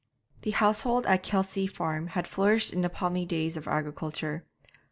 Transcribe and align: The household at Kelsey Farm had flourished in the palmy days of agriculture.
The 0.41 0.49
household 0.49 1.05
at 1.05 1.21
Kelsey 1.21 1.67
Farm 1.67 2.07
had 2.07 2.27
flourished 2.27 2.73
in 2.73 2.81
the 2.81 2.89
palmy 2.89 3.23
days 3.23 3.55
of 3.55 3.67
agriculture. 3.67 4.47